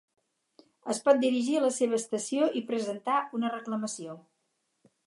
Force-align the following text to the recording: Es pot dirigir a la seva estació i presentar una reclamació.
Es 0.93 1.01
pot 1.09 1.19
dirigir 1.25 1.59
a 1.59 1.61
la 1.65 1.71
seva 1.75 1.99
estació 1.99 2.49
i 2.61 2.65
presentar 2.73 3.21
una 3.41 3.55
reclamació. 3.59 4.19